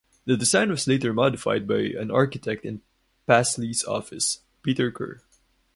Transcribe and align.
The 0.25 0.35
design 0.35 0.71
was 0.71 0.87
later 0.87 1.13
modified 1.13 1.67
by 1.67 1.81
an 1.95 2.09
architect 2.09 2.65
in 2.65 2.81
Pasley's 3.27 3.85
office, 3.85 4.39
Peter 4.63 4.89
Kerr. 4.91 5.21